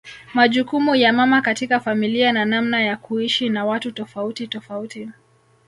[0.33, 5.09] Majukumu ya mama katika familia na namna ya kuishi na watu tofauti tofauti